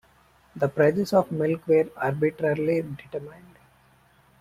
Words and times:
The 0.55 0.67
prices 0.67 1.13
of 1.13 1.31
milk 1.31 1.67
were 1.67 1.87
arbitrarily 1.95 2.81
determined. 2.81 3.59